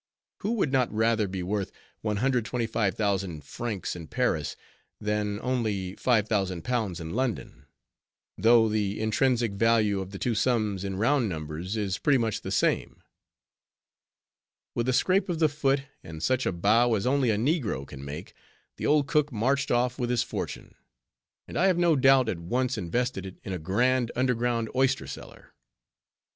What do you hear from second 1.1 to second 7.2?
be worth 125,000 francs in Paris, than only £5000 in